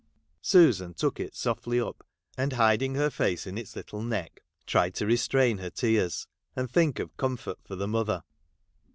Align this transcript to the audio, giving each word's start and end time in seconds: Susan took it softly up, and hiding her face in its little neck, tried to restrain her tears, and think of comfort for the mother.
Susan 0.41 0.95
took 0.95 1.19
it 1.19 1.35
softly 1.35 1.79
up, 1.79 2.03
and 2.35 2.53
hiding 2.53 2.95
her 2.95 3.11
face 3.11 3.45
in 3.45 3.55
its 3.55 3.75
little 3.75 4.01
neck, 4.01 4.41
tried 4.65 4.95
to 4.95 5.05
restrain 5.05 5.59
her 5.59 5.69
tears, 5.69 6.25
and 6.55 6.71
think 6.71 6.97
of 6.97 7.15
comfort 7.17 7.59
for 7.63 7.75
the 7.75 7.87
mother. 7.87 8.23